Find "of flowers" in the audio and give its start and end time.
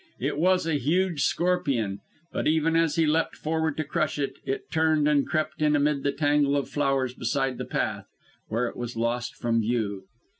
6.57-7.13